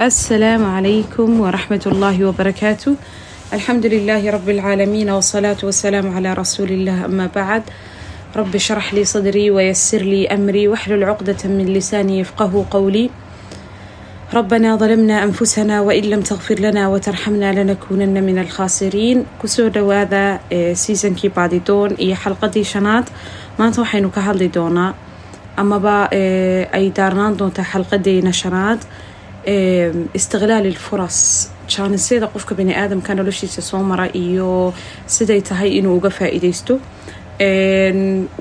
[0.00, 2.96] السلام عليكم ورحمة الله وبركاته
[3.52, 7.62] الحمد لله رب العالمين والصلاة والسلام على رسول الله أما بعد
[8.36, 13.10] رب اشرح لي صدري ويسر لي أمري واحلل عقدة من لساني يفقه قولي
[14.34, 20.40] ربنا ظلمنا أنفسنا وإن لم تغفر لنا وترحمنا لنكونن من الخاسرين كسو دواذا
[20.72, 23.04] سيزن كي بعد دون إي حلقة شنات
[23.58, 24.94] ما توحينو كهالي دونا
[25.58, 26.08] أما با
[26.74, 28.78] أي دارنان دونتا حلقة دينا شنات
[29.46, 31.18] istiqlaal ilfuras
[31.74, 34.74] jaanisyada qofka bani aadamka noloshiisa soo mara iyo
[35.06, 36.74] siday tahay inuu uga faa-iideysto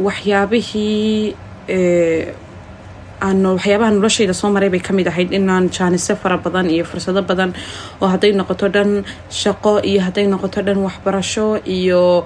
[0.08, 1.36] waxyaabihii
[3.28, 7.22] aan waxyaabaha noloshayda soo maray bay ka mid ahayd inaan jaanisyo fara badan iyo fursado
[7.22, 7.52] badan
[8.02, 8.92] oo hadday noqoto dhan
[9.42, 12.26] shaqo iyo hadday noqoto dhan waxbarasho iyo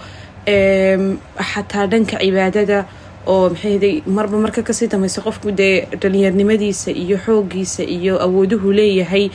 [1.52, 2.86] xataa dhanka cibaadada
[3.28, 9.30] oo maxayday marba marka ka sii dambeysa qofku dee dhalinyarnimadiisa iyo xoogiisa iyo awooduhu leeyahay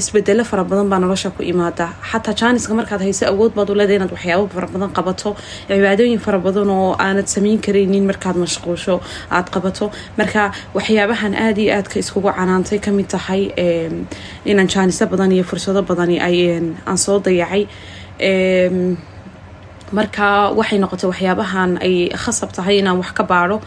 [0.00, 1.86] isbedelo fara badan baa nolosha ku imaada.
[2.10, 5.30] Xataa jaaniska markaad hayso awood baad u leedahay inaad waxyaabo fara badan qabato
[5.68, 8.94] cibaadooyin fara badan oo aanad samayn karaynin markaad mashquusho
[9.30, 9.90] aad qabato.
[10.18, 10.42] Marka
[10.74, 13.42] waxyaabahan aada iyo aadka iskugu canaantay ka mid tahay
[14.50, 17.64] inaan jaaniso badan iyo fursado badani aan soo dayacay
[19.98, 23.58] marka waxay noqotay waxyaabahan ay khasab tahay inaan wax ka baadho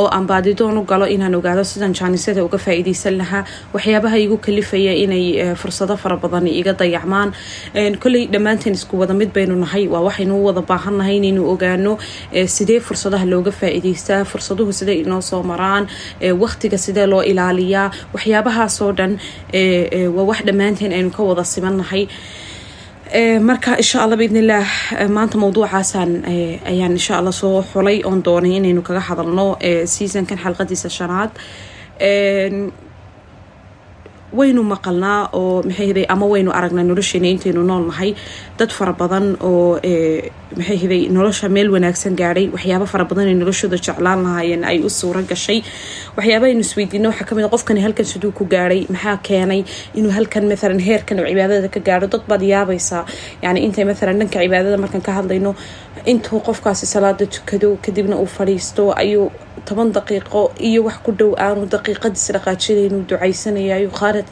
[0.00, 3.44] oo aan baadidoon u galo inaan ogaado sidaan jaanisyada uga faa-iideysan lahaa.
[3.74, 7.30] Waxyaabaha igu kalifaya inay fursado fara badan iga dayacmaan.
[8.02, 9.86] Kolley dhammaanteen isku wada mid baynu nahay.
[9.92, 11.92] Waa waxaynu wada baahannahay inaynu ogaano
[12.56, 15.86] sidee fursadaha looga faa-iideystaa fursaduhu sidee inoo soo maraan
[16.42, 17.90] waqtiga sidee loo ilaaliyaa.
[18.14, 19.12] Waxyaabahaasoo dhan
[20.16, 22.08] waa wax dhammaanteen aynu ka wada simannahay
[23.12, 26.24] marka insha allah biidnillaah maanta mawduucaasaan
[26.70, 29.56] ayaan insha allah soo xulay oon doonay inaynu kaga hadalno
[29.94, 31.30] seasonkan xalqadiisa shanaad
[34.38, 38.10] waynu maqalnaa oo maxayhday ama waynu aragnaa nolosheena intaynu nool nahay.
[38.58, 39.78] Dad fara badan oo
[40.58, 42.46] maxayhday nolosha meel wanaagsan gaadhay.
[42.54, 45.58] Waxyaabo fara badan ay noloshooda jeclaan lahaayeen ay u suuro gashay.
[46.16, 49.60] Waxyaaba aynu isweydiino waxaa ka mid a qofkani halkan siduu ku gaadhay maxaa keenay
[49.98, 52.06] inuu halkan maalan heerkan oo cibaadada ka gaadho.
[52.14, 53.02] Dad baad yaabaysaa
[53.44, 55.52] yani intay maalan dhanka cibaadada markaan ka hadlayno
[56.12, 59.30] intuu qofkaasi salaada tukado kadibna uu fadhiisto ayuu
[59.68, 64.23] toban daqiiqo iyo wax ku dhow aanu daqiiqadiis dhaqaajinaynu ducaysanayayo qaarad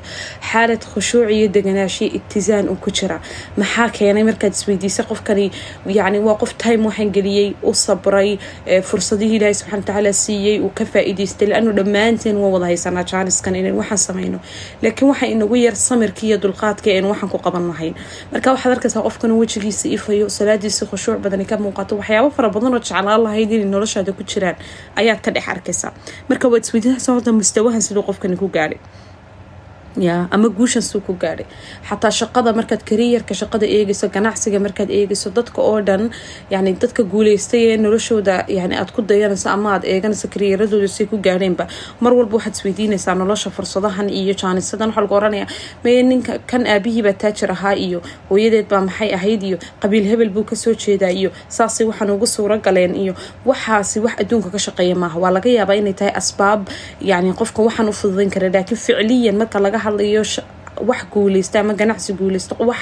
[0.50, 3.20] xaalad khushuuc iyo deganaashiyo itizaan uu ku jira.
[3.56, 5.46] Maxaa keenay markaad isweydiisa qofkani?
[5.98, 8.38] Yani waa qof time waxaan geliyey u sabray
[8.88, 11.48] fursadihii ilaahay subxana watacaala siiyey uu ka faa-iideystay
[11.78, 14.38] dhammaanteen waa wada haysanaa jaaniskan inaynu waxaan samayno.
[14.82, 17.94] Laakiin waxaa inagu yar samirkii iyo dulqaadkii aynu waxaan ku qaban lahayn.
[18.32, 22.80] Marka waxaad arkaysaa qofkana wejigiisa ifayo salaadiisa khushuuc badani ka muuqato waxyaabo fara badan oo
[22.80, 24.56] jeclaan lahayd inay noloshaada ku jiraan
[25.00, 25.92] ayaad ka dhex arkaysaa.
[26.28, 28.78] Marka waad isweydiinaysa horta mustawahan siduu qofkani ku gaadhay
[29.96, 31.46] ya ama guushan suu ku gaadhay.
[31.88, 36.10] Xataa shaqada markaad kariyarka shaqada eegayso ganacsiga markaad eegayso dadka oo dhan
[36.50, 41.16] yani dadka guuleystay ee noloshooda yani aad ku dayanayso ama aad eeganayso kariyaradooda say ku
[41.26, 41.66] gaadheenba.
[42.00, 45.46] Mar walba waxaad isweydiinaysaa nolosha fursadahan iyo jaanisadan waxaa lagu oranaya
[45.84, 47.98] maye ninka kan aabihiibaa taajir ahaa iyo
[48.30, 52.26] hooyadeed baa maxay ahayd iyo qabiil hebel buu ka soo jeedaa iyo saasay waxaan ugu
[52.66, 53.14] galeen iyo
[53.46, 55.18] waxaasi wax adduunka ka shaqeeya maaha.
[55.22, 56.68] Waa laga yaabaa inay tahay asbaab
[57.00, 60.22] yani qofka waxaan u fududayn kara laakiin ficliyan marka laga hadlayo
[60.88, 62.78] wax guuleysta ama ganacsi guuleysta wax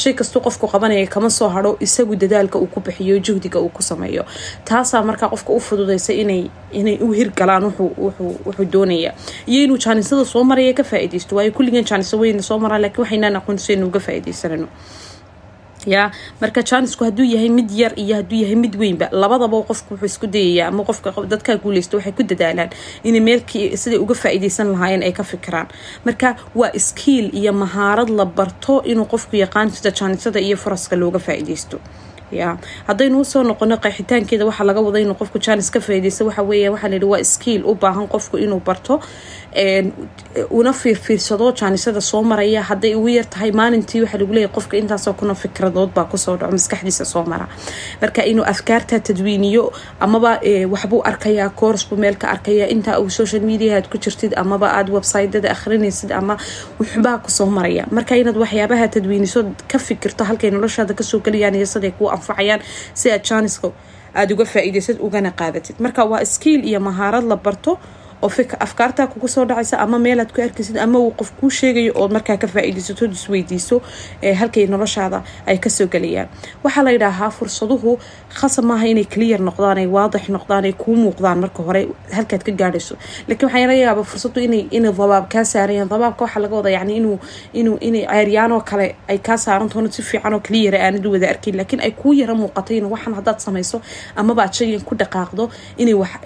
[0.00, 3.82] shay kastuu qofku qabanaya kama soo haro isagu dadaalka uu ku bixiyo juhdiga uu ku
[3.82, 4.24] sameeyo.
[4.64, 6.42] Taasaa markaa qofka u fududeysa inay
[6.72, 9.12] inay u hirgalaan wuxuu doonaya
[9.46, 13.36] iyo inuu jaanisada soo maraya ka faa-ideysto waayo kulligan jaanisa weyna soo maraan lakiin waxaynaan
[13.36, 14.66] aqoon si aynu uga faa-ideysanano
[15.86, 16.10] ya
[16.40, 20.26] marka jaanisku hadduu yahay mid yar iyo hadduu yahay mid weynba labadaba qofku wuxuu isku
[20.26, 22.70] dayaya ama qofka dadkaa guuleysta waxay ku dadaalaan
[23.04, 25.68] inay meelkii siday uga faa-iideysan lahaayeen ay ka fikiraan.
[26.04, 31.18] Marka waa skiil iyo mahaarad la barto inuu qofku yaqaan sida jaanisada iyo faraska looga
[31.18, 31.78] faa-iideysto
[32.40, 32.56] ya.
[32.88, 36.68] Haddaynu u soo noqono qeexitaankeeda waxaa laga wada inuu qofku jaanis ka faa-ideysta waxa weeya
[36.74, 38.94] waxaa la yihi waa skiil u baahan qofku inuu barto
[40.50, 42.62] una fiirfiirsado jaanisada soo maraya.
[42.62, 46.36] Hadday ugu yar tahay maalintii waxaa lagu leeyahy qofka intaasoo kuna fikradood baa ku soo
[46.36, 47.46] dhaco maskaxdiisa soo mara.
[48.00, 50.40] Marka inuu afkaarta tadwiiniyo amaba
[50.72, 54.92] waxbuu arkayaa koorsbuu meel ka arkaya intaa uu social media aad ku jirtid amaba aada
[54.92, 56.36] websytada akhrinaysid ama
[56.80, 57.84] waxbaa ku soo maraya.
[57.90, 62.60] Marka inaad waxyaabaha tadwiiniso ka fikirto halkay noloshaada ka soo gelayaan iyo siday kuu anfacayaan
[63.00, 63.68] si aad jaaniska
[64.14, 65.76] aada uga faa-iideysad ugana qaadatid.
[65.84, 67.72] Marka waa skiil iyo mahaarad la barto
[68.22, 68.30] oo
[68.66, 72.36] afkaartaa kugu soo dhacaysa ama meelaad ku arkaysid ama uu qof kuu sheegayo ood markaa
[72.36, 73.76] ka faa-iidaysato isweydiiso
[74.40, 76.28] halkay noloshaada ay ka soo gelayaan.
[76.64, 77.98] Waxaa la yidhaahaa fursaduhu
[78.38, 81.82] khasab maaha inay clear noqdaan ay waadix noqdaan ay kuu muuqdaan marka hore
[82.16, 82.94] halkaad ka gaadhayso.
[83.28, 85.88] Laakiin waxaa laga yaaba fursadu inay dabaab kaa saarayaan.
[85.92, 87.18] Dabaabka waxaa laga wada yani inuu
[87.52, 91.56] inuu inay ceeryaanoo kale ay kaa saarantoona si fiican oo clear aanad wada arkin.
[91.56, 93.80] Laakiin ay kuu yara muuqatay in waxan haddaad samayso
[94.16, 95.44] amaba aad shaygan ku dhaqaaqdo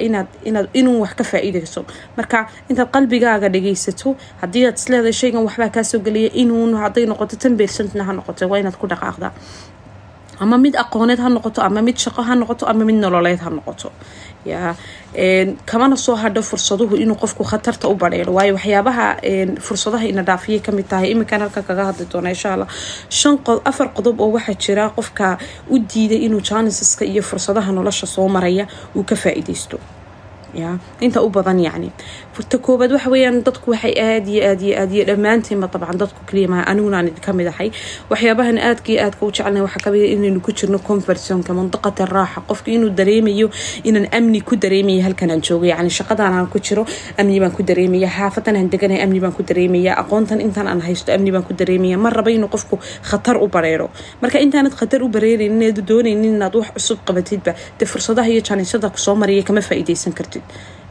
[0.07, 1.85] inaad inuu wax ka faa-iidayso
[2.19, 2.39] marka
[2.71, 4.09] intaad qalbigaaga dhagaysato
[4.43, 8.59] haddii aad isleedahay shaygan waxbaa kaasoo gelaya inuun hadday noqoto tan beersantna ha noqoto waa
[8.63, 9.33] inaad ku dhaqaaqdaa
[10.45, 13.89] ama mid aqooneed ha noqoto ama mid shaqo ha noqoto ama mid nololeed ha noqoto.
[14.51, 14.75] Ya
[15.71, 19.07] kamana soo hadho fursaduhu inuu qofku khatarta u badheero waayo waxyaabaha
[19.67, 22.69] fursadaha ina dhaafiyay ka mid tahay iminkan halkan kaga hadli doona insha allah.
[23.19, 23.35] Shan
[23.71, 25.39] afar qodob oo waxaa jira qofka
[25.73, 28.65] u diiday inuu janisaska iyo fursadaha nolosha soo maraya
[28.97, 29.77] uu ka faa-iideysto
[30.63, 30.71] ya
[31.07, 31.89] inta u badan yacni
[32.35, 36.21] furta koobaad waxa weeyaan dadku waxay aada iyo aad iyo aad iyo dhammaantiinba dabcan dadku
[36.29, 37.69] kaliya maha aniguna aan idinka mid ahay
[38.11, 42.05] waxyaabahan aadka iyo aadka u jecelnay waxaa ka mid a inaynu ku jirno conversonka mandaqata
[42.17, 43.47] raaxa qofka inuu dareemayo
[43.89, 46.85] inaan amni ku dareemaya halkan joogo yacni shaqadan aan ku jiro
[47.21, 51.11] amni baan ku dareemaya xaafadan aan deganahay amni baan ku dareemaya aqoontan intaan aan haysto
[51.17, 52.79] amni baan ku dareemaya ma raba inuu qofku
[53.11, 53.87] khatar u bareero
[54.23, 58.89] marka intaanad khatar u bareeraynin eed doonaynin inaad wax cusub qabatidba dee fursadaha iyo jaanisada
[58.95, 60.45] ku soo maraya kama faa-iideysan kartid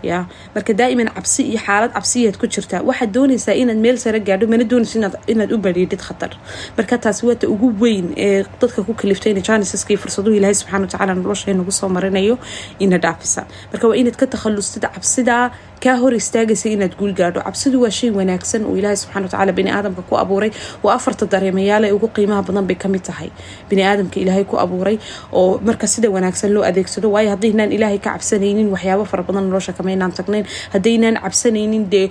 [0.09, 0.17] ya
[0.55, 4.63] marka daa'iman cabsi iyo xaalad cabsiyaad ku jirtaa waxaad doonaysaa inaad meel sare gaadho mana
[4.71, 4.95] doonaysa
[5.33, 6.31] inaad u bareedhid khatar.
[6.77, 11.13] Marka taasi waata ugu weyn ee dadka ku kaliftayna janisaska iyo fursaduhu ilaahay subxana watacaala
[11.19, 12.35] nolosha inagu soo marinayo
[12.83, 13.41] ina dhaafisa.
[13.71, 15.43] Marka waa inaad ka takhallustid cabsidaa
[15.85, 17.39] kaa hor istaagaysa inaad guul gaadho.
[17.47, 20.51] Cabsidu waa shay wanaagsan oo ilaahay subxana watacaala bini aadamka ku abuuray
[20.83, 23.29] oo afarta dareemayaale ugu qiimaha badan bay ka mid tahay.
[23.69, 24.97] Bini aadamka ilaahay ku abuuray
[25.39, 29.73] oo marka sida wanaagsan loo adeegsado waayo haddaynaan ilaahay ka cabsanaynin waxyaabo fara badan nolosha
[29.79, 32.05] kamaynaan tagnayn haddaynaan cabsanaynin dee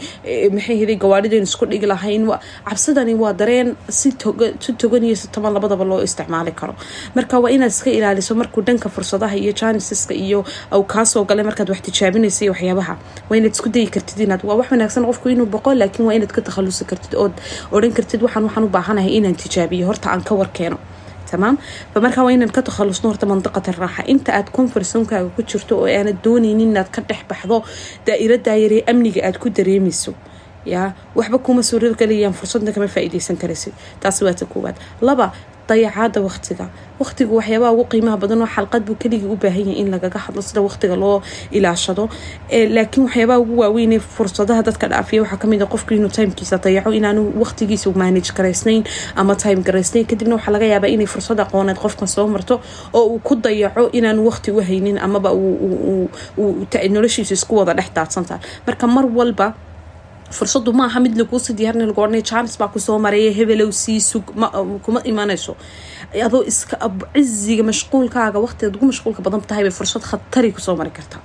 [0.57, 2.23] maxay hiday gawaadhideen isku dhigi lahayn?
[2.69, 3.69] Cabsidani waa dareen
[3.99, 4.09] si
[4.81, 6.75] togan iyo si toban labadaba loo isticmaali karo.
[7.17, 10.39] Marka waa inaad iska ilaaliso markuu dhanka fursadaha iyo janisaska iyo
[10.93, 12.95] kaasoo galay markaad wax tijaabinaysa iyo waxyaabaha.
[13.29, 16.33] Waa inaad isku dayi kartid inaad waa wax wanaagsan qofku inuu boqo laakiin waa inaad
[16.37, 17.33] ka takhalusi kartid ood
[17.73, 20.77] odhan kartid waxaan waxaan u baahanahay inaan tijaabiyo horta aan ka warkeeno.
[21.31, 21.57] Tamaam?
[21.95, 26.19] Famarkaa waa inaan ka takhalusno horta mandaqata raaxa inta aad confersonkaaga ku jirto oo aanad
[26.25, 27.65] doonaynin inaad ka dhex baxdo
[28.07, 30.13] daa'iradaa yaree amniga aad ku dareemayso
[30.67, 30.93] yaa?
[31.17, 31.97] Waxba kuma suurad
[32.41, 34.77] fursadna kama faa-iideysan karaysid taasi waa ta koowaad.
[35.01, 35.33] Laba
[35.69, 36.67] dayacaada waqtiga
[37.01, 40.43] waqtigu waxyaabaha ugu qiimaha badan oo xalqad buu keligii u baahan yahay in lagaga hadlo
[40.49, 41.23] sida waqtiga loo
[41.57, 42.05] ilaashado.
[42.77, 46.91] Laakiin waxyaabaha ugu waaweynee fursadaha dadka dhaafiya waxaa ka mid a qofku inuu timekiisa dayaco
[46.99, 48.83] inaanu waqtigiisa manage garaysnayn
[49.17, 52.55] ama time garaysnayn kadibna waxaa laga yaabaa inay fursad aqooneed qofkan soo marto
[52.93, 55.31] oo uu ku dayaco inaanu waqti u haynin amaba
[56.95, 59.55] noloshiisa isku wada dhex daadsantaha marka mar walba
[60.39, 64.25] fursadu maaha mid laguusi diyaarina lagu ohanay janis baa ku soo maraya hebelow sii sug
[64.85, 65.53] kuma imanayso
[66.27, 66.77] adoo iska
[67.15, 71.23] ciziga mashquulkaaga waqtigaad ugu mashquulka badan tahay bay fursad khatari ku soo mari kartaa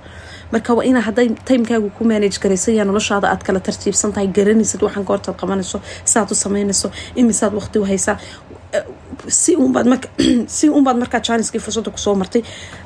[0.52, 5.04] marka waa inaa hadday timekaagu ku manage garaysayaa noloshaada aad kala tartiibsan tahay garanaysad waxaan
[5.10, 5.78] goortaad qabanayso
[6.12, 6.88] saaad u samaynayso
[7.20, 8.16] imisaad waqti u haysaa
[10.58, 12.42] si unbaad markaa janiskii fursadda ku soo martay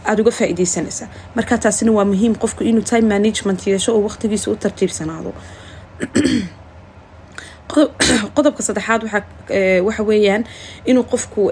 [0.09, 4.57] aada uga faa-iideysanaysaa marka taasina waa muhiim qofku inuu time management yeesho oo waqtigiisa u
[4.65, 5.33] tartiibsanaado
[8.37, 9.03] qodobka saddexaad
[9.87, 10.45] waxa weeyaan
[10.87, 11.49] inuu qofku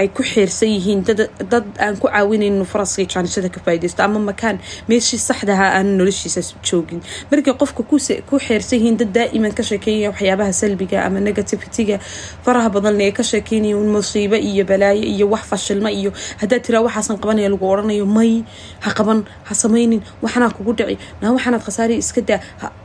[0.00, 4.58] ay ku xeersan yihiin dad aan ku caawinaynin faraskii jaanisada ka faaideysto ama makaan
[4.88, 7.00] meeshii saxdaha aan noloshiisa joogin.
[7.30, 7.82] Markay qofka
[8.28, 11.96] ku xeersan yihiin dad daa'iman ka sheekeynaya waxyaabaha salbiga ama negativitiga
[12.44, 16.10] faraha badan ee ka sheekeynaya musiibo iyo balaayo iyo wax fashilma iyo
[16.42, 18.42] haddaad tiraa waxaasan qabanaya lagu oranayo may
[18.84, 22.40] ha qaban ha samaynin waxanaa kugu dhici naa waxaanaad khasaariya iska daa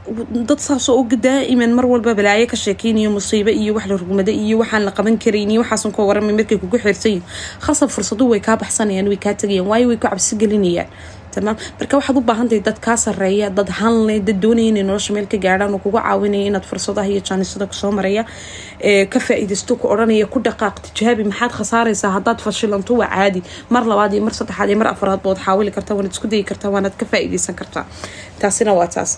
[0.10, 4.58] dad saasoo og daa'iman mar walba balaayo ka sheekeynayo musiibo iyo wax la rugmada iyo
[4.62, 7.24] waxaan la qaban karayn iyo waxaasan ka waramay markay kugu xeersanyihin
[7.66, 10.90] khasab fursadu way kaa baxsanayaan way kaa tegayaan waayo way ku cabsi gelinayaan.
[11.34, 15.28] Tamaam marka waxaad u baahantahay dad kaa sareeya dad hanle dad doonaya inay nolosha meel
[15.30, 18.26] ka gaadhaan oo kuga caawinaya inaad fursadaha iyo jaanisada ku soo maraya
[19.14, 23.44] ka faa-iidaysto ku odhanaya ku dhaqaaq tijaabi maxaad khasaaraysaa haddaad fashilanto waa caadi.
[23.70, 26.72] Mar labaad iyo mar saddexaad iyo mar afraad bood xaawili kartaa waanaad isku dayi kartaa
[26.74, 27.86] waanaad ka faa-iideysan kartaa
[28.42, 29.12] taasina waa taas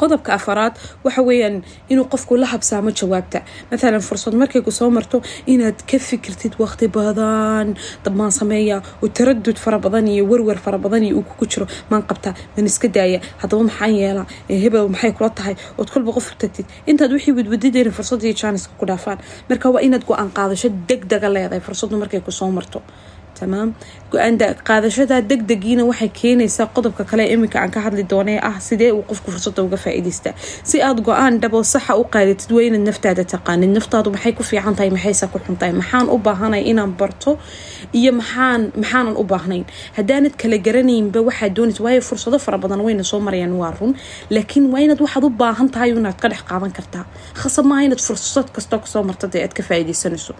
[0.00, 0.74] qodobka afaraad
[1.04, 1.56] waxa weeyaan
[1.92, 3.38] inuu qofku la habsaamo jawaabta.
[3.70, 9.56] Mathalan fursad markay ku soo marto inaad ka fikirtid waqti badan dabmaan sameeya oo taradud
[9.64, 13.20] fara badan iyo werwer fara badan iyo uu kugu jiro maan qabtaa man iska daaya
[13.40, 15.54] haddaba maxaan yeelaa hebel maxay kula tahay?
[15.78, 19.18] Ood kolba qof tagtid intaad wixii wadwadideen fursadii jaaniska ku dhaafaan.
[19.48, 22.82] Marka waa inaad go'aan qaadasho deg dega leedahay fursadu markay ku soo marto
[23.40, 23.68] tamaam
[24.68, 29.30] qaadashada degdegiina waxay keenaysaa qodobka kale iminka aan ka hadli doonee ah sidee uu qofku
[29.34, 30.34] fursada uga faa-iideystaa
[30.70, 33.70] si aada go'aan dhabo saxa u qaadatid waa inaad naftaada taqaanid.
[33.78, 34.90] Naftaadu maxay ku fiican tahay?
[34.96, 37.38] Maxayse ku xuntahay maxaan u baahanay inaan barto?
[37.98, 39.64] Iyo maxaan maxaanan u baahnayn?
[39.98, 43.92] Haddaanad kala garanaynba waxaad doonaysa waayo fursado fara badan wayna soo marayaan waa run.
[44.34, 47.04] Laakiin waa inaad waxaad u baahan tahay inaad ka dhex qaadan kartaa.
[47.40, 50.32] Khasab maaha inaad fursad kastoo ka soo marta dee aad ka faa-iideysanayso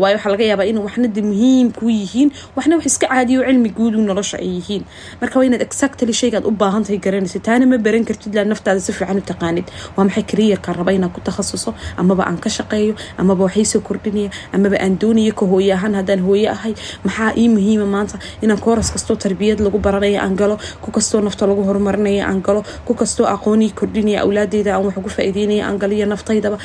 [0.00, 3.70] waayo waxaa laga yaabaa in waxna de muhiim kuu yihiin waxna wax iska caadiyo cilmi
[3.78, 4.82] guudu nolosha ay yihiin.
[5.20, 8.92] Marka waa inaad exactly shaygaad u baahantahay garanaysa taana ma baran kartid laa naftaada si
[8.92, 9.66] fiican u taqaanid.
[9.96, 12.94] Waa maxay kariyarka raba inaan ku takhasuso amaba aan ka shaqeeyo?
[13.18, 16.74] Amaba waxaysoo kordhinaya amaba aan doonayo ka hooye ahaan haddaan hooye ahay?
[17.04, 20.56] Maxaa ii muhiima maanta inaan kooras kastoo tarbiyad lagu baranaya aan galo?
[20.82, 22.62] Ku kastoo nafta lagu horumarinaya aan galo?
[22.86, 26.58] Ku kastoo aqoonii kordhinaya awlaadeyda aan wax ugu faa-iideynaya aan galiyo naftaydaba?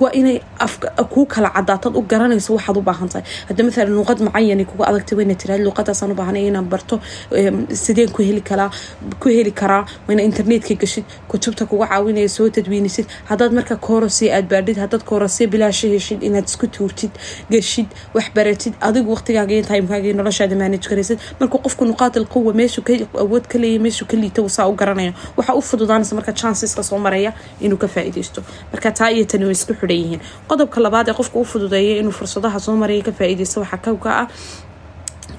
[0.00, 0.40] Waa inay
[1.12, 3.24] kuu kala cadaatad u garanayso waxaad u baahan tahay.
[3.48, 7.00] Hadda maalan luuqad macayani kuga adagtay wayna tiraad luuqadaasaan u baahanay inaan barto
[7.84, 8.70] sideen ku heli karaa
[9.22, 14.48] ku heli karaa wayna internetka gashid kutubta kuga caawinaya soo tadwiinisid haddaad marka koorasee aad
[14.52, 17.12] baadhid haddaad koorasee bilaasha heshid inaad isku tuurtid
[17.54, 22.80] gashid wax baratid adigu waqtigaaga iyo timekaaga noloshaada manage garaysid markuu qofku nuqaatil quwa meeshu
[22.88, 22.92] ka
[23.24, 25.12] awood ka leeyahy meeshu ka liita saa u garanaya.
[25.36, 28.40] Waxaa u fududaanaysa marka chanceska soo maraya inuu ka faa-iideysto
[28.72, 30.20] marka taa iyo tani way isku xidhan yihiin.
[30.50, 34.26] Qodobka labaad ee qofka u fududeeya inuu fursadaha soo maraya ka faa-iideysto waxaa kawka ah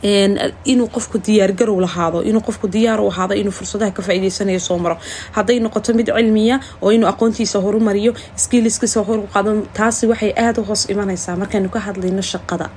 [0.03, 4.97] inuu qofku diyaargarow lahaado inuu qofku diyaar u ahaado inuu fursadaha ka faa-iideysanayo soo maro.
[5.35, 10.89] Hadday noqoto mid cilmiya oo inuu aqoontiisa horumariyo skiiliskiisa horuqaado taasi waxay aada u hoos
[10.89, 11.35] imanaysaa.
[11.35, 12.69] Markaynu ka hadlayno shaqada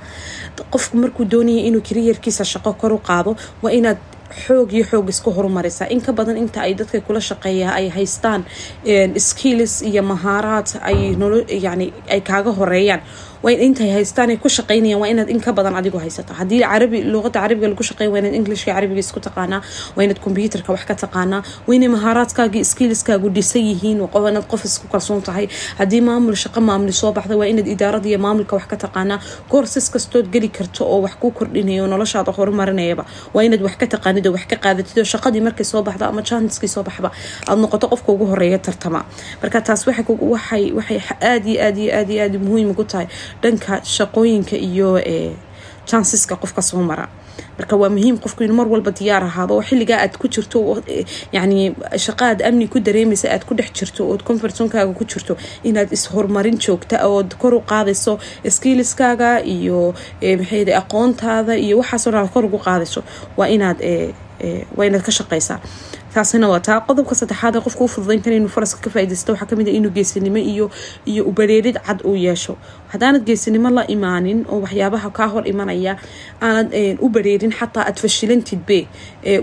[0.73, 3.97] qofku markuu doonaya inuu kariyarkiisa shaqo kor u qaado waa inaad
[4.45, 5.87] xoog iyo xoog isku horumaraysaa.
[5.89, 8.41] In badan inta ay dadka kula shaqeeya ay haystaan
[9.17, 11.93] skills iyo mahaaraad ay nolo yani
[13.43, 16.61] kaaga horeeyaan intay haystaan ay ku shaqeynayaan waa inaad in ka badan adigu haysata haddii
[16.63, 19.61] carabi luuqada carabiga lagu shaqeyn waa inaad englishka carabiga isku taqaanaa
[19.95, 24.61] waa inaad combyuutarka wax ka taqaanaa waa inay mahaaraadkaaga skillskaagu dhisan yihiin waa inaad qof
[24.65, 25.45] isku kalsoon tahay.
[25.79, 29.19] Haddii maamul shaqo maamuli soo baxda waa inaad idaarada iyo maamulka wax ka taqaanaa.
[29.51, 34.25] Courses kastood geli karto oo wax ku kordhinayo noloshaada horumarinayaba waa inaad wax ka taqaanid
[34.35, 37.09] wax ka qaadatid shaqadii markay soo baxda ama chanskii soo baxba
[37.49, 38.99] aad noqoto qofka ugu horreeya tartama.
[39.41, 40.03] Marka taas waxay
[41.21, 43.07] aada iyo aad iyo aad iyo aad muhiim ugu tahay
[43.41, 44.89] dhanka shaqooyinka iyo
[45.85, 47.07] chanceska qofka soo mara.
[47.57, 50.59] Marka waa muhiim qofku inuu mar walba diyaar ahaado oo xilligaa aad ku jirto
[51.35, 51.75] yani
[52.05, 56.57] shaqa aad amni ku dareemaysa aad ku dhex jirto ood confersonkaaga ku jirto inaad is-horumarin
[56.65, 58.17] joogta ood kor u qaadayso
[58.55, 59.93] skiliskaaga iyo
[60.39, 63.03] maxay aqoontaada iyo waxaasoo dhan kor ugu qaadayso.
[63.37, 63.77] Waa inaad
[64.77, 65.59] waa inaad ka shaqaysaa
[66.13, 66.79] taasina waa taa.
[66.87, 69.91] Qodobka saddexaad qofka u fududayn kara inuu faraska ka faa-idaysto waxaa ka mid a inuu
[69.95, 70.69] geesinimo iyo
[71.05, 72.57] iyo ubareerid cad uu yeesho.
[72.93, 75.97] Haddaanad geesinimo la imaanin oo waxyaabaha kaa hor imanaya
[76.41, 76.69] aanad
[77.01, 78.87] u bareerin xataa aad fashilantidbe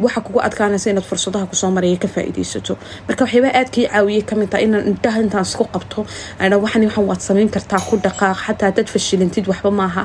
[0.05, 4.23] waxa kugu adkaanaysa inaad fursadaha ku soo maraya ka faa-ideysato marka waxyaabaa aad kai caawiyay
[4.23, 6.07] ka mid taha inaan indhaha intaan isku qabto
[6.39, 8.37] waxan waxan waad samayn kartaa ku dhaqaaq.
[8.47, 10.03] Xataa hadaad fashilantid waxba maaha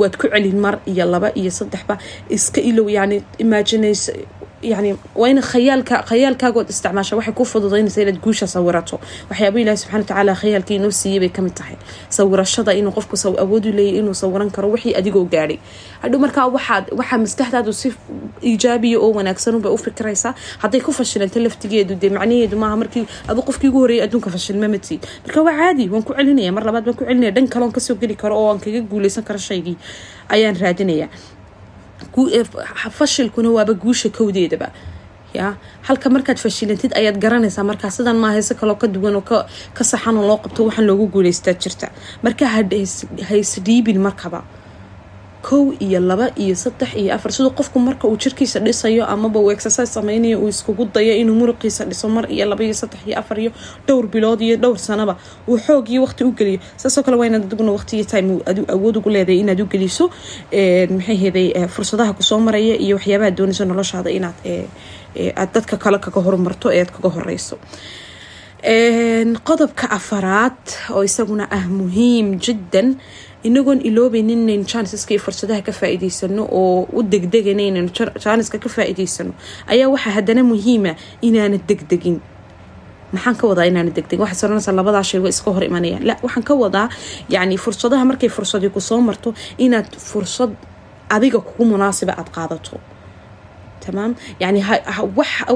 [0.00, 1.96] waad ku celin mar iyo laba iyo saddexba
[2.28, 4.12] iska ilow yani imaginaysa
[4.72, 4.90] yani
[5.20, 8.96] waa in khayaalka khayaalkaagood isticmaasha waxay ku fududaynaysa inaad guusha sawirato
[9.30, 11.76] waxyaaba ilahi subxana watacaala khayaalkii inoo siiyay bay ka mid tahay
[12.16, 15.58] sawirashada inuu qofku awood u leeyahy inuu sawiran karo wixii adigoo gaadhay
[16.02, 17.88] hadhow markaa waxaad waxaa maskaxdaadu si
[18.50, 23.40] iijaabiya oo wanaagsan bay u fikiraysaa hadday ku fashilanta laftigeedu dee macnaheedu maaha markii adu
[23.48, 26.96] qofkii ugu horreeyay adduunka fashilma matid marka waa caadi waan ku celinaya mar labaad baan
[27.00, 29.76] ku celinaya dhan kaloon ka soo geli karo oo aan kaga guuleysan karo shaygii
[30.34, 31.06] ayaan raadinaya
[32.98, 34.68] fashilkuna waaba guusha kowdeedaba
[35.38, 35.46] ya
[35.88, 39.22] halka markaad fashilantid ayaad garanaysaa markaa sidan maa heese kaloo ka duwan oo
[39.76, 41.86] ka saxan oo loo qabto waxaan loogu guuleystaa jirta
[42.22, 42.44] marka
[43.28, 44.40] haysdhiibin markaba
[45.48, 47.30] kow iyo laba iyo saddex iyo afar.
[47.32, 51.84] Siduu qofku marka uu jirkiisa dhisayo amaba uu exercise sameynayo uu iskugu dayo inuu muruqiisa
[51.90, 53.50] dhiso mar iyo laba iyo saddex iyo afar iyo
[53.86, 55.14] dhowr bilood iyo dhowr sanaba.
[55.48, 56.60] Uu xoog iyo waqti u geliyo.
[56.76, 58.30] Saasoo kale waa inaad adiguna waqti iyo time
[58.74, 60.04] awood ugu leedahay inaad u geliso
[60.96, 64.36] maxay heeday fursadaha ku soo maraya iyo waxyaabaha doonayso noloshaada inaad
[65.36, 67.56] aad dadka kale kaga horumarto ee aad kaga horeyso.
[69.48, 70.56] Qodobka afaraad
[70.94, 72.96] oo isaguna ah muhiim jiddan
[73.48, 77.90] inagoon iloobaynin inaynu jansiska iyo fursadaha ka faa-iideysano oo u degdegana inaynu
[78.24, 79.32] jaaniska ka faa-iideysano
[79.72, 80.92] ayaa waxaa haddana muhiima
[81.26, 82.16] inaana degdegin.
[83.14, 84.20] Maxaan ka wadaa inaana degdegin?
[84.24, 86.02] Waxaad soranaysaa labadaa shay waa iska hor imanayaan.
[86.08, 86.88] La waxaan ka wadaa
[87.34, 90.50] yacni fursadaha markay fursadii ku soo marto inaad fursad
[91.16, 92.76] adiga kugu munaasiba aada qaadato
[93.86, 94.12] tamaam
[94.42, 94.60] yani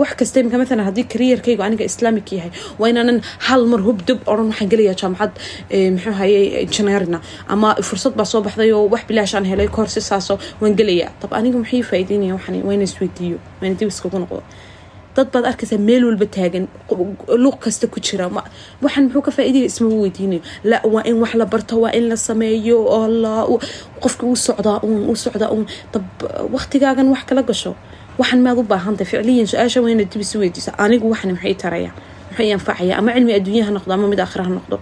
[0.02, 3.18] wax kasta imika maalan haddii kariyerkaygu aniga islaamic yahay waa inaanan
[3.48, 5.32] hal mar hubdab odhan waxaan gelayaa jaamacad
[5.94, 7.18] muxuu haye injineerina
[7.54, 11.30] ama fursad baa soo baxday oo wax bilaashaan helay kahor si saasoo waan gelayaa tab
[11.38, 14.40] aniga maxay faa'iideynaya waxan waa ina isweydiiyo waa ina dib iskagu noqdo
[15.16, 16.64] dad baad arkaysaa meel walba taagan
[17.44, 18.26] luuq kasta ku jira
[18.84, 22.16] waxaan muxuu ka faaidaya ismama weydiinayo la waa in wax la barto waa in la
[22.28, 22.76] sameeyo
[24.02, 26.04] qofka u socdaa uun u socdaa uun dab
[26.54, 27.72] waqtigaagan wax kala gasho
[28.20, 30.70] waxan maad u baahantahay ficliyan su'aasha inaad dib isu weydiisa.
[30.84, 31.90] Anigu waxan maxay taraya?
[32.30, 32.94] Maxay anfacaya?
[33.00, 34.76] Ama cilmi adduunyaha noqdo ama mid aakhiraha noqdo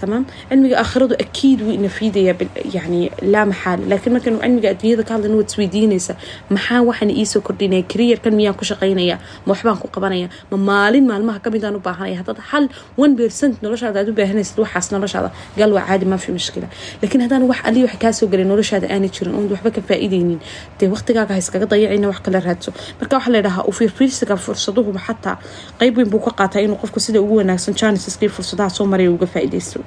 [0.00, 0.22] تمام؟
[0.52, 2.34] علمiga aakhiradu akiid wuu inafiidaya
[2.76, 3.00] yani
[3.32, 6.12] laa maxaale laakiin markaynu cilmiga adduunyada ka hadlayno waad isweydiinaysa
[6.54, 11.38] maxaa waxaan iisoo kordhinaya kariyarkan miyaan ku shaqaynaya ma waxbaan ku qabanaya ma maalin maalmaha
[11.46, 12.64] kamidaan u baahanaya haddaad hal
[13.04, 16.68] one percent noloshaada aad u baahanaysid waxaas noloshaada gaal waa caadi maa fi mushkila
[17.02, 20.38] laakiin haddaan wax alii wax kaasoo galay noloshaada aanay jirin oon waxba ka faa'iidaynin
[20.78, 22.70] dee waqtigaaga ha iskaga dayacina wax kala raadso
[23.00, 25.36] marka waxaa la yidhahaa u fiirfiirsiga fursaduhu xataa
[25.80, 29.26] qayb weyn buu ka qaataa inuu qofku sida ugu wanaagsan janisaskii fursadaha soo maraya uga
[29.34, 29.78] faa'iidaysto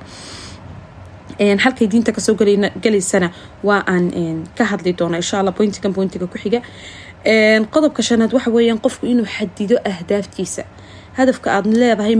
[1.63, 2.35] halkay diinta ka soo
[2.83, 3.29] galaysana
[3.63, 6.61] waa aan ka hadli doona insha alla bointigan bointiga ku xiga.
[7.73, 10.63] Qodobka shanaad waxa weeyaan qofku inuu xadido ahdaaftiisa.
[11.17, 12.15] Hadafka aad leedahay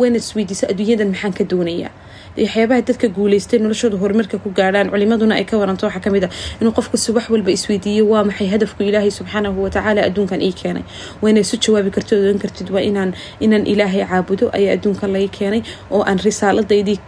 [0.00, 1.90] wayna isweydiisa adduunyadan maxaan ka doonayaa
[2.36, 6.28] waxyaabaha dadka guuleystay noloshooda horumarka ku gaadhaan culimaduna ay ka waranto waxaa ka mid a
[6.60, 10.84] inuu qofku subax walba isweydiiyo waa maxay hadafku ilaahay subxaanahu watacaala adduunkan ii keenay?
[11.22, 13.10] Waa inay isu jawaabi kartid odan kartid waa inaan
[13.44, 15.60] inaan ilaahay caabudo ayaa adduunkan laga keenay
[15.94, 16.98] oo aan risaaladaydii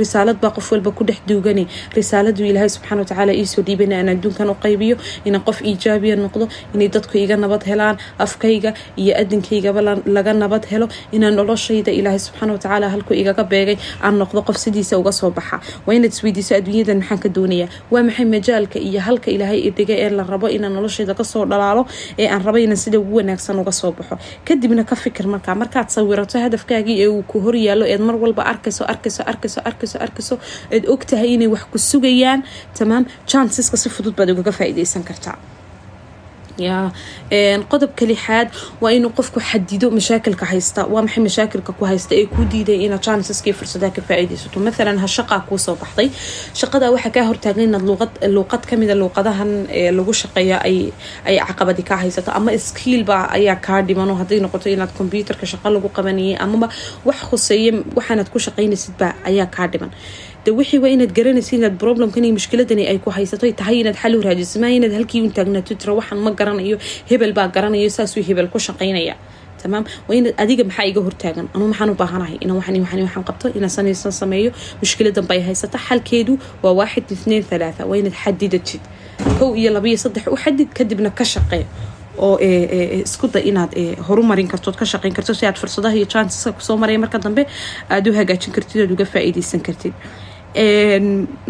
[0.00, 1.64] risaalad baa qof walba ku dhex duugani.
[1.96, 6.88] Risaaladu ilaahay subxaana watacaala iisoo dhiibana aan adduunkan u qaybiyo inaan qof iijaabiya noqdo inay
[6.94, 8.70] dadku iga nabad helaan afkayga
[9.02, 9.80] iyo adinkaygaba
[10.16, 14.94] laga nabad helo inaan noloshayda ilaahay subxaana watacaala halkuu igaga beegay aan noqdo qof sidiisa
[14.98, 15.56] uga soo baxa.
[15.86, 17.68] Waa inaad isweydiiso adduunyadan maxaan ka doonayaa?
[17.92, 21.82] Waa maxay majaalka iyo halka ilaahay idhiga ee la rabo inaan noloshayda ka soo dhalaalo
[22.18, 24.14] ee aan rabo inaan sida ugu wanaagsan uga soo baxo?
[24.46, 28.82] Kadibna ka fikir markaa markaad sawirato hadafkaagii ee uu ku horyaalo eed mar walba arkayso
[28.92, 30.34] arkayso arkayso arkayso arkayso
[30.74, 32.40] aad ogtahay inay wax ku sugayaan.
[32.78, 35.36] Tamaam chanceska si fudud baad ugaga faa'iidaysan kartaa
[36.58, 36.92] ya
[37.72, 38.48] qodobka lixaad
[38.82, 43.02] waa inuu qofku xadido mashaakilka haysta waa maxay mashaakilka ku haysta ee kuu diiday inaad
[43.06, 46.08] chanceskii fursadaha ka faa'iidaysato mathalan ha shaqaa kuu soo baxday
[46.60, 47.84] shaqada waxaa kaa hortaagan inaad
[48.36, 49.50] luuqad kamida luuqadahan
[49.98, 55.44] lagu shaqeeya ay caqabadi kaa haysato ama skiilba ayaa kaa dhimano hadday noqoto inaad computerka
[55.52, 56.66] shaqo lagu qabanayay amaba
[57.08, 59.90] wax khuseeya waxaanaad ku shaqaynaysidba ayaa kaa dhiman
[60.44, 64.14] de wixii waa inaad garanaysa inaad problemkan iyo mushkiladani ay ku haysato tahay inaad xal
[64.18, 66.76] u raadiso maa inaad halkii un taagnaato tiro waxaan ma garanayo
[67.10, 69.14] hebel baa garanayo saasuu hebel ku shaqaynaya.
[69.62, 71.46] Tamaam waa inaad adiga maxaa iga hortaagan?
[71.54, 72.36] Anuu maxaan u baahanahay?
[72.44, 74.50] Inaan waxan waxan waxaan qabto inaan sanaysan sameeyo
[74.82, 78.82] mushkiladan bay haysata xalkeedu waa waaxid ithnain thalaatha waa inaad xadidatid
[79.38, 81.64] kow iyo laba saddex u xadid kadibna ka shaqee
[82.26, 82.36] oo
[83.06, 83.72] isku da inaad
[84.08, 87.42] horumarin kartood ka shaqeyn karto si aad fursadaha iyo chanceska ku soo maraya marka dambe
[87.94, 89.94] aada u hagaajin kartid oad uga faa'iidaysan kartid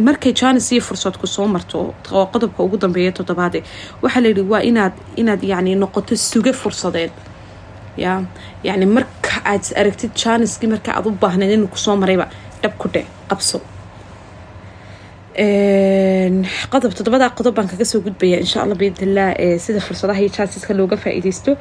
[0.07, 3.59] markay janis iyo fursad ku soo marto oo qodobka ugu dambeeya toddobaade
[4.03, 7.11] waxaa layidhi waa inaad inaad yani noqoto suge fursadeed
[7.97, 8.13] ya
[8.65, 12.27] yani marka aad aragtid janiskii marka aad u baahnayd inuu ku soo marayba
[12.63, 13.59] dhab ku dhe qabso
[16.73, 19.29] qodob toddobadaa qodob baan kaga soo gudbaya insha allah biidnillah
[19.65, 21.53] sida fursadaha iyo jansiska looga faa'iidaysto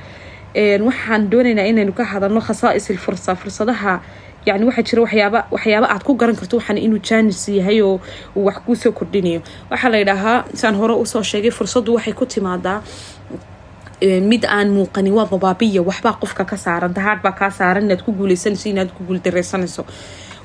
[0.55, 4.01] waxaan doonaynaa inaynu ka hadalno khasaa'is ilfursa fursadaha
[4.45, 7.99] yani waxaa jira waxyaaba waxyaaba aad ku garan karto waxaan inuu jaanis yahay oo
[8.35, 9.41] uu wax kuusoo kordhinayo.
[9.71, 12.81] Waxaa la yidhaahaa saan hore u soo sheegay fursaddu waxay ku timaadaa
[14.01, 18.69] mid aan muuqanin waa dabaabiya waxbaa qofka ka saaran dahaadh kaa saaran inaad ku guuleysanayso
[18.69, 19.85] inaad ku guuldareysanayso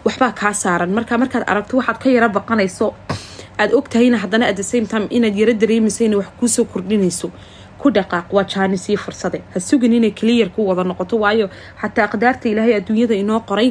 [0.04, 0.90] waxbaa kaa saaran.
[0.92, 2.94] Marka markaad aragto waxaad ka yaro baqanayso
[3.58, 7.30] aad ogtahayna haddana at the same time inaad yaro dareemayso inay wax kuusoo kordhinayso
[7.82, 11.46] ku dhaqaaq waa jaanis iyo fursade ha sugin inay clear ku wada noqoto waayo
[11.82, 13.68] xataa aqdaarta ilaahay adduunyada inoo qoray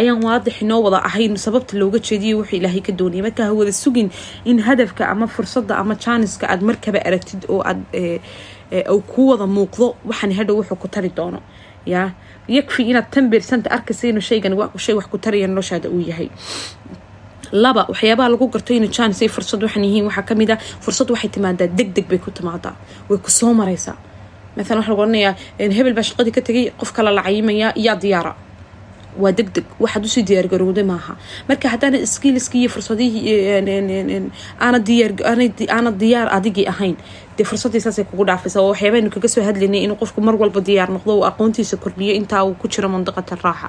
[0.00, 3.72] ayaan waadix inoo wada ahayn sababta looga jeediyo wuxuu ilaahay ka doonayay marka ha wada
[3.82, 4.08] sugin
[4.44, 7.80] in hadafka ama fursada ama jaaniska aad markaba aragtid oo aad
[9.12, 11.40] ku wada muuqdo waxaan hadhow wuxuu ku tari doono
[11.86, 12.10] yaa?
[12.48, 13.30] Yakfi inaad tan
[13.76, 14.52] arkaysa inuu shaygan
[14.84, 16.28] shay wax ku taraya noloshaada uu yahay
[17.52, 20.04] laba waxyaabaha lagu garto inuu jaanis iyo fursad waxaan yihiin.
[20.08, 22.74] Waxaa ka mid a fursad waxay timaadaa deg deg bay ku timaadaa.
[23.08, 23.96] Way ku soo maraysaa.
[24.56, 28.32] Maalan waxa lagu oranayaa hebel baa shaqadii ka tegay qof kale la cayimayaa yaa diyaara.
[29.22, 31.12] Waa deg deg waxaad u sii diyaargarowday maaha.
[31.48, 35.12] Marka haddaana skiiliskii iyo fursadihii aana diyaar
[35.76, 36.96] aana diyaar adigii ahayn
[37.38, 40.90] dee fursadii saasay kugu dhaafaysa waa waxyaabaynu kaga soo hadlaynay inuu qofku mar walba diyaar
[40.96, 43.68] noqdo uu aqoontiisa kordhiyo intaa uu ku jiro mandiqata raaxa.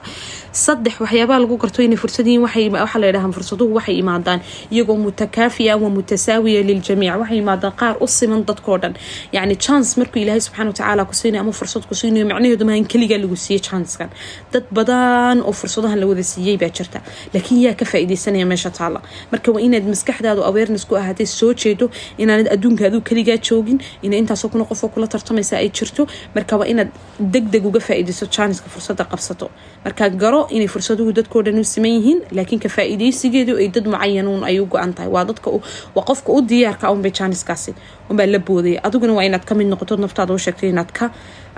[0.51, 4.39] Saddex waxyaabaha lagu garto inay fursadiin waxaa la yidhaha fursaduhu waxay imaadaan
[4.71, 8.93] iyagoo mutakaafiya wa mutasaawiya liljamiic waxay imaadaan qaar u siman dadkoo dhan.
[9.35, 12.85] Yacni chance markuu ilaahay subxana watacaala ku siinayo ama fursad ku siinayo macnaheedu maaha in
[12.93, 14.09] keligaa lagu siiye chancekan.
[14.53, 16.99] Dad badan oo fursadahan la wada siiyey baa jirta.
[17.33, 18.99] Laakiin yaa ka faa'iidaysanaya meesha taalla.
[19.31, 24.15] Marka waa inaad maskaxdaadu awareness ku ahaatay soo jeedo inaanad adduunka aduu keligaa joogin ina
[24.21, 26.03] intaasoo kuna qofoo kula tartamaysa ay jirto.
[26.35, 26.89] Marka waa inaad
[27.33, 29.47] deg deg uga faa'iidayso chanceska fursadda qabsato.
[29.85, 34.43] Marka garo inay fursaduhu dadkoo dhan u siman yihiin laakiin ka faa'iidaysigeedu ay dad mucayanuun
[34.49, 35.09] ay u go-an tahay.
[35.15, 35.49] Waa dadka
[35.95, 37.71] waa qofka u diyaarka unbay chanceskaasi
[38.09, 38.79] unbaa la boodaya.
[38.87, 41.05] Adiguna waa inaad ka mid noqoto naftaada u sheegtay inaad ka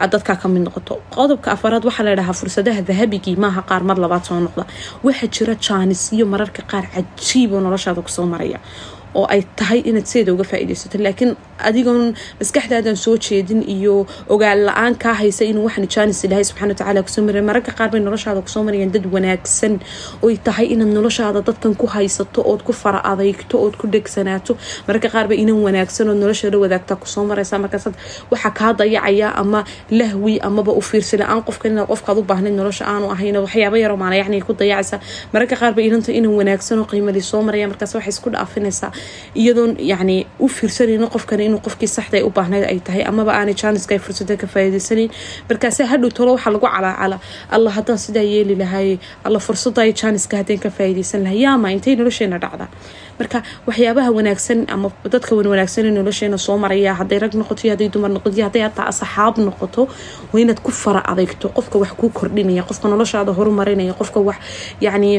[0.01, 0.93] aad dadkaa ka noqoto.
[1.15, 4.63] Qodobka afaraad waxaa la dhahaa fursadaha dahabigii maaha qaar mar labaad soo noqda.
[5.05, 8.59] Waxaa jira jaanisyo mararka qaar cajiib oo noloshaada ku soo maraya
[9.15, 10.97] oo ay tahay inaad sideeda uga faa'iidaysato.
[11.05, 11.31] Laakiin
[11.69, 17.01] adigoon maskaxdaadan soo jeedin iyo ogaal la'aan kaa haysa inuu waxan jaanis ilaahay subxana watacaala
[17.03, 19.73] ku soo maraya mararka qaar bay noloshaada ku soo marayaan dad wanaagsan.
[20.21, 24.53] Oy tahay inaad noloshaada dadkan ku haysato ood ku fara adeygto ood ku dhegsanaato
[24.87, 27.85] mararka qaar bay inan wanaagsan ood noloshaada wadaagta ku soo maraysa markaas
[28.31, 32.83] waxaa kaa dayacaya ama lahwi amaba u fiirsi la'aan qofkan inaad qofkaad u baahnayd nolosha
[32.85, 34.99] aanu ahayn waxyaaba yaroo maana yacni ku dayacaysa.
[35.33, 38.91] Mararka qaar bay inanta inan wanaagsan oo qiimadii soo maraya markaas waxay isku dhaafinaysaa
[39.41, 43.93] iyadoon yacni u fiirsanayno qofkan inuu qofkii saxda u baahnayd ay tahay amaba aanay jaaniska
[44.05, 45.09] fursada ka faa'iidaysanayn
[45.49, 47.17] markaase hadhow tolo waxaa lagu calaacala
[47.55, 48.89] allah haddaan sidaa yeeli lahay
[49.27, 52.69] alla fursada ay jaaniska haddeen ka faa'iidaysan lahay yaama intay nolosheena dhacdaa
[53.19, 57.89] marka waxyaabaha wanaagsan ama dadka wan wanaagsan ee nolosheena soo maraya hadday rag noqoto hadday
[57.95, 59.81] dumar noqoto hadday hataa asxaab noqoto
[60.33, 64.37] waa inaad ku fara adegto qofka wax kuu kordhinaya qofka noloshaada horumarinaya qofka wax
[64.85, 65.11] yacni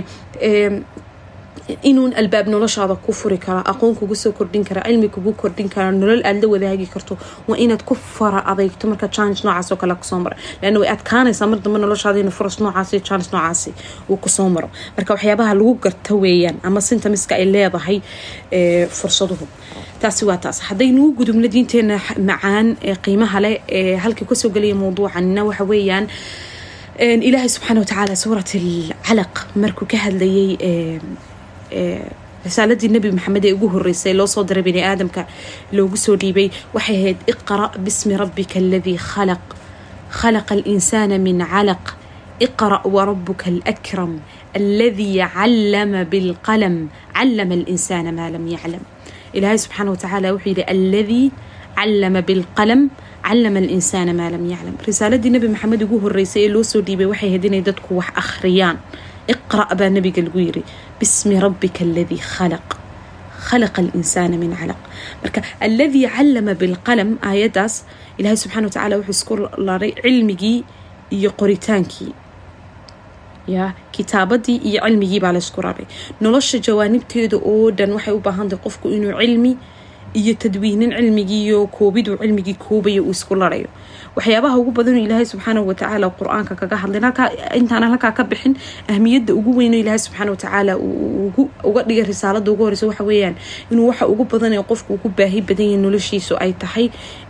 [1.90, 5.88] inuun albaab noloshaada ku furi kara aqoon kugu soo kordhin kara cilmi kugu kordhin kara
[5.92, 7.14] nolol aad la wadaagi karto
[7.48, 10.88] waa inaad ku fara adeygto marka challenge noocaas oo kale ku soo mara leanna way
[10.96, 13.70] adkaanaysaa mar dambe noloshaada in furas noocaasi challenge noocaasi
[14.10, 14.68] uu ku soo maro.
[14.96, 17.98] Marka waxyaabaha lagu garta weeyaan ama sintamiska ay leedahay
[18.98, 19.46] fursaduhu
[20.02, 20.58] taasi waa taas.
[20.68, 21.96] Haddaynugu gudubno diinteena
[22.30, 26.06] macaan ee qiimaha leh ee halkii ka soo gelaya mawduucanina waxa weeyaan
[27.28, 30.50] ilaahay subxaana watacaala suurat alcalaq markuu ka hadlayay
[32.46, 35.22] risaaladii nebi maxamed ee ugu horeysay loo soo diray bini aadamka
[35.76, 39.44] loogu soo dhiibay waxay ahayd iqra' bismi rabbika aladii khalaq
[40.20, 41.84] khalaqa alinsaana min calaq
[42.46, 44.12] iqra' warabuka alakram
[44.58, 46.76] aladii callama bilqalam
[47.16, 48.82] callama alinsaana maa lam yaclam
[49.36, 51.26] ilaahay subxaana watacaala wuxuu yidhi aladii
[51.78, 52.80] callama bilqalam
[53.26, 57.28] callama alinsaana maa lam yaclam risaaladii nebi maxamed ugu horeysay ee loo soo dhiibay waxay
[57.30, 58.76] ahayd inay dadku wax akhriyaan
[59.34, 60.62] iqra' baa nabiga lagu yiri
[61.00, 62.68] bismi rabbika aladii khalaq
[63.48, 64.80] khalaqa alinsaana min calaq
[65.22, 67.74] marka aladii callama bilqalam aayaddaas
[68.18, 69.34] ilaahay subxana wa tacala wuxuu isku
[69.68, 70.58] laray cilmigii
[71.16, 72.12] iyo qoritaankii
[73.54, 73.64] ya
[73.96, 75.86] kitaabadii iyo cilmigii baa laysku raray
[76.20, 79.52] nolosha jawaanibteeda oo dhan waxay u baahantaay qofku inuu cilmi
[80.20, 83.68] iyo tadwiinin cilmigiiyo koobiduu cilmigii koobaya uu isku larayo
[84.18, 87.00] waxyaabaha ugu badanoo ilaahay subxaana watacaala qur'aanka kaga hadlay.
[87.60, 88.52] Intaana halkaa ka bixin
[88.92, 90.72] ahmiyadda ugu weyno ilaahay subxaana watacaala
[91.68, 93.34] uga dhigay risaalada ugu horeysa waxa weeyaan
[93.72, 96.86] inuu waxa ugu badan ee qofku ugu baahi badan yahay noloshiisu ay tahay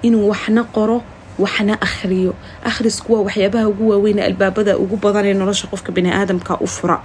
[0.07, 0.99] inuu waxna qoro
[1.45, 2.33] waxna akhriyo.
[2.71, 6.97] Akhrisku waa waxyaabaha ugu waaweyn albaabada ugu badan ee nolosha qofka bani aadamka u fura.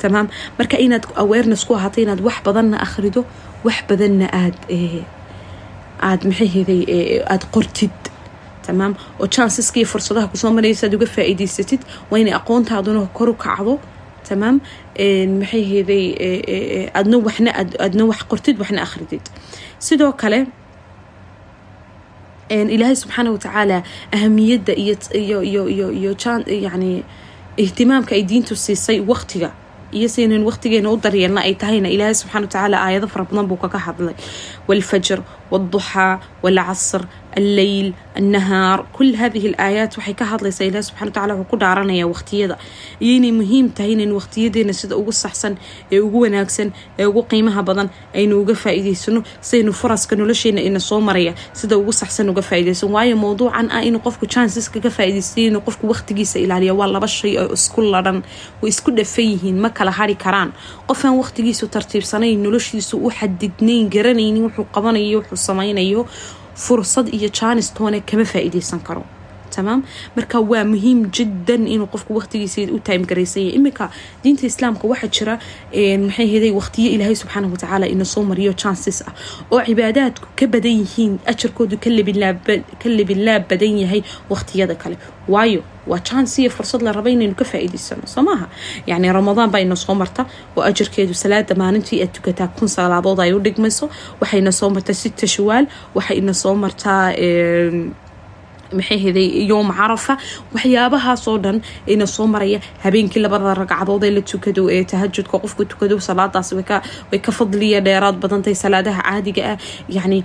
[0.00, 0.26] Tamaam.
[0.58, 3.20] Marka inaad awareness ku ahaato inaad wax badanna akhrido
[3.66, 4.56] wax badanna aad
[6.08, 6.80] aad maxaheday
[7.32, 7.94] aada qortid
[8.66, 13.34] tamaam oo chanceskiiyo fursadaha ku soo maraysa aad uga faa-iideysatid waa inay aqoontaaduna kor u
[13.44, 13.74] kacdo
[14.28, 14.56] tamaam
[15.40, 16.04] maxay heeday
[17.00, 17.50] adna waxna
[17.86, 19.24] adna wax qortid waxna akhridid
[19.86, 20.40] sidoo kale
[22.74, 23.76] ilaahay subxaana watacaala
[24.16, 26.12] ahamiyadda iyo iyo iyo iyo iyo
[26.66, 26.90] yani
[27.56, 29.50] ihtimaamka ay diintu siisay waqtiga.
[29.98, 33.78] Iyo saynan waqtigeena u daryeelna ay tahayna ilaahay subxana watacaala aayado fara badan buu kaga
[33.86, 34.14] hadlay.
[34.68, 35.18] Waalfajr
[35.54, 36.12] waalduxaa
[36.44, 37.02] waalcasr
[37.40, 37.88] alleyl
[38.18, 42.56] annahaar kul hadihi alaayaat waxay ka hadlaysaa ilahi subxana watacala wuxuu ku dhaaranaya waqtiyada.
[43.04, 45.54] Iyo inay muhiim tahay inaynu waqtiyadeena sida ugu saxsan
[45.94, 46.68] ee ugu wanaagsan
[47.00, 47.88] ee ugu qiimaha badan
[48.18, 53.16] aynu uga faa-iideysano sidaynu furaska nolosheena ina soo maraya sida ugu saxsan uga faa-ideysan waayo
[53.24, 57.50] mowduucan ah inuu qofku chanceska ka faa-iideystay inuu qofku waqtigiisa ilaaliya waa laba shay oo
[57.58, 58.18] isku ladhan
[58.62, 60.50] way isku dhafan yihiin ma kala hari karaan.
[60.88, 66.02] Qofaan waqtigiisu tartiibsanayn noloshiisu u xadidnayn garanaynin wuxuu qabanayo wuxuu samaynayo
[66.64, 69.02] fursad iyo janistoone kama faa-iideysan karo
[69.56, 69.80] tamaam
[70.16, 73.84] marka waa muhiim jiddan inuu qofku waqtigiisa u time garaysanya iminka
[74.22, 75.34] diinta islaamka waxaa jira
[76.06, 79.12] maxay heday waqtiyo ilaahay subxaanahu watacaala ina mariyo chances ah.
[79.52, 84.96] Oo cibaadaadku ka badan yihiin ajarkoodu ka libinlaab badan yahay waqtiyada kale.
[85.28, 88.06] Waayo waa chance iyo fursad la raba inaynu ka faa'iidaysano.
[88.06, 88.22] Soo
[88.86, 93.32] yacni ramadaan baa ina soo marta oo ajarkeedu salaada maalintii aad tukataa kun salaadood ay
[93.32, 93.90] u dhigmayso
[94.20, 97.12] waxayna soo martaa sita shawaal waxayna soo martaa
[98.78, 100.14] maxay heday yoom carafa
[100.54, 101.58] waxyaabahaasoo dhan
[101.94, 106.48] ina soo maraya habeenkii labada ragcadood ee la tukado ee tahajudka qofku tukado salaadaas
[107.10, 109.56] way ka fadliya dheeraad badantahay salaadaha caadiga ah.
[109.96, 110.18] Yacni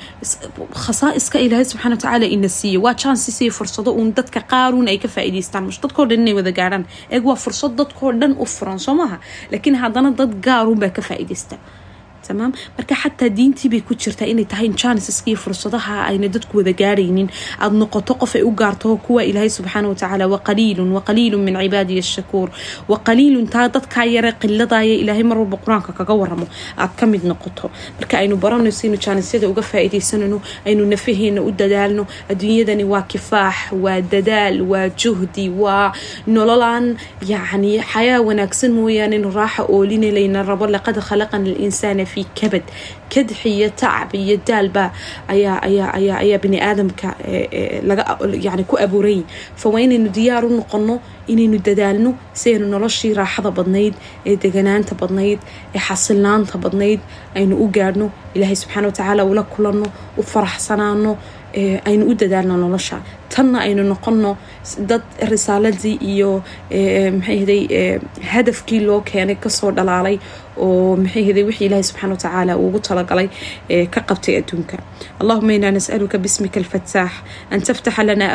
[0.86, 5.08] khasaa'iska ilaahay subxana watacaala ina siiya waa chances iyo fursado uun dadka qaaruun ay ka
[5.16, 5.64] faa'iidaystaan.
[5.68, 6.84] Mush dadkoo dhan inay wada gaadhaan.
[7.14, 9.18] Eeg waa fursad dadkoo dhan u furan soo maaha
[9.52, 11.56] laakiin haddana dad gaaruun baa ka faa'iidaysta
[12.30, 14.70] tamaam marka xataa diintii bay ku jirtaa inay tahay
[15.30, 17.28] iyo fursadaha ayna dadku wada gaaraynin.
[17.60, 22.50] Aada noqoto qof ay u gaarto kuwa ilaahay subxaana watacaala waqaliilun waqaliilun min cibaadiya ashakuur
[22.92, 26.46] waqaliilun taa dadkaa yare qiladaya ilaahay mar walba qur'aanka kaga waramo
[26.78, 27.66] aad ka mid noqoto.
[28.00, 30.38] Marka aynu baranayso inu jaanisyada uga faa'iidaysanano
[30.68, 35.94] aynu nafaheena u dadaalno adduunyadani waa kifaax waa dadaal waa juhdi waa
[36.28, 36.86] nololaan.
[37.32, 42.64] Yacni xayaa wanaagsan mooyaane raaxa ooline layna rabo laqad khalaqana alinsaana fi kabad
[43.14, 44.86] kadx iyo tacab iyo daalba
[45.34, 47.10] ayaa ayaa ayaa ayaa bini aadamka
[47.90, 48.04] laga
[48.46, 49.20] yani ku abuuray.
[49.60, 50.96] Fa waa inaynu diyaar u noqono
[51.32, 53.94] inaynu dadaalno si aynu noloshii raaxada badnayd
[54.30, 55.40] ee deganaanta badnayd
[55.76, 57.00] ee xasilaanta badnayd.
[57.38, 61.12] Aynu u gaadhno ilaahay subxaana watacaala ula kulanno u faraxsanaano
[61.90, 62.98] aynu u dadaalno nolosha
[63.36, 64.32] tanna aynu noqono
[64.90, 66.32] dad risaaladii iyo
[67.18, 67.62] maxayhday
[68.34, 70.18] hadafkii loo keenay ka soo dhalaalay
[70.66, 73.28] oo maxayhday wixii ilaahay subxana watacaala ugu talagalay
[73.94, 74.78] ka qabtay adduunka.
[75.22, 77.12] Allahuma inaa nas'aluka bismika alfataax
[77.52, 78.26] an taftaxa lana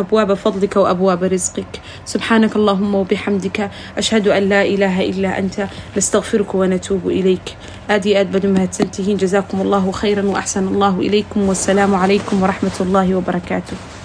[0.00, 1.72] abwaaba fadlika waabwaaba risqik
[2.12, 3.64] subxaanaka allahuma wabixamdika
[4.00, 7.46] ashhadu an laa ilaaha ilaa anta nastaqfiruka wanatuubu ilayk.
[7.88, 12.76] Aad iyo aad baad u mahadsantihiin jazaakum allahu khayra waaxsan allahu ilaykum wasalaamu calaykum waraxmat
[12.84, 13.97] allahi wabarakaatuh